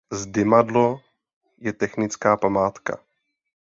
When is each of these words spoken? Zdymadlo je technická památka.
Zdymadlo 0.11 0.99
je 1.59 1.73
technická 1.73 2.37
památka. 2.37 2.99